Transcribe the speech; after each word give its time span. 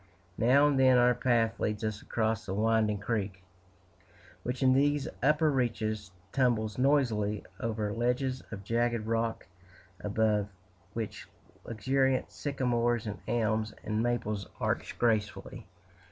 Now 0.39 0.65
and 0.65 0.79
then 0.79 0.97
our 0.97 1.13
path 1.13 1.59
leads 1.59 1.83
us 1.83 2.01
across 2.01 2.43
the 2.47 2.55
winding 2.55 2.97
creek, 2.97 3.43
which 4.41 4.63
in 4.63 4.73
these 4.73 5.07
upper 5.21 5.51
reaches 5.51 6.09
tumbles 6.31 6.79
noisily 6.79 7.45
over 7.59 7.93
ledges 7.93 8.41
of 8.49 8.63
jagged 8.63 9.05
rock, 9.05 9.45
above 10.03 10.49
which 10.93 11.27
luxuriant 11.65 12.31
sycamores, 12.31 13.05
and 13.05 13.19
elms, 13.27 13.75
and 13.83 14.01
maples 14.01 14.47
arch 14.59 14.97
gracefully. 14.97 15.67